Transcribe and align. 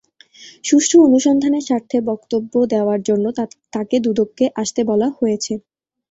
সুষ্ঠু 0.63 0.95
অনুসন্ধানের 1.07 1.65
স্বার্থে 1.67 1.97
বক্তব্য 2.09 2.53
দেওয়ার 2.73 2.99
জন্য 3.01 3.25
তাঁকে 3.73 3.97
দুদকে 4.05 4.45
আসতে 4.61 4.81
বলা 4.89 5.07
হয়েছে। 5.17 5.53